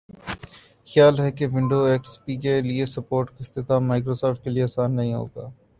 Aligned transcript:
خیال 0.87 1.15
ہے 1.19 1.29
کہ 1.31 1.45
ونڈوز 1.53 1.89
ایکس 1.89 2.11
پی 2.23 2.33
کے 2.43 2.53
لئے 2.61 2.85
سپورٹ 2.95 3.27
کااختتام 3.29 3.87
مائیکروسافٹ 3.87 4.43
کے 4.43 4.49
لئے 4.49 4.63
آسان 4.63 4.95
نہیں 4.95 5.13
ہوگا 5.13 5.49